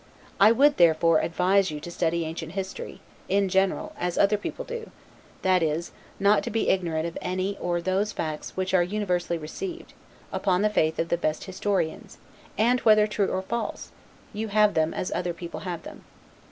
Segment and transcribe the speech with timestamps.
[0.39, 4.89] I would therefore advise you to study ancient history, in general, as other people, do;
[5.43, 9.93] that is, not to be ignorant of any or those facts which are universally received,
[10.33, 12.17] upon the faith of the best historians;
[12.57, 13.91] and whether true or false,
[14.33, 16.03] you have them as other people have them.